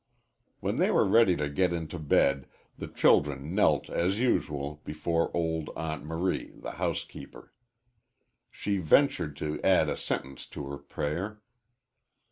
When 0.61 0.77
they 0.77 0.89
were 0.89 1.05
ready 1.07 1.35
to 1.35 1.47
get 1.47 1.71
into 1.71 1.99
bed 1.99 2.47
the 2.75 2.87
children 2.87 3.53
knelt 3.53 3.87
as 3.87 4.19
usual 4.19 4.81
before 4.83 5.29
old 5.37 5.69
Aunt 5.75 6.03
Marie, 6.03 6.53
the 6.59 6.71
housekeeper. 6.71 7.53
Sue 8.51 8.81
ventured 8.81 9.35
to 9.35 9.61
add 9.63 9.89
a 9.89 9.97
sentence 9.97 10.47
to 10.47 10.65
her 10.71 10.79
prayer. 10.79 11.43